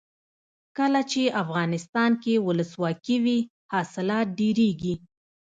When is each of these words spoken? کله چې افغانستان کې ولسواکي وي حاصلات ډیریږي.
کله 0.77 1.01
چې 1.11 1.21
افغانستان 1.43 2.11
کې 2.23 2.33
ولسواکي 2.47 3.17
وي 3.23 3.39
حاصلات 3.71 4.27
ډیریږي. 4.39 4.95